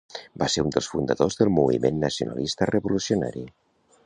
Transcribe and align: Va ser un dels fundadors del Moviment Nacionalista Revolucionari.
Va 0.43 0.47
ser 0.53 0.63
un 0.67 0.71
dels 0.75 0.87
fundadors 0.93 1.37
del 1.41 1.53
Moviment 1.59 2.01
Nacionalista 2.07 2.73
Revolucionari. 2.75 3.49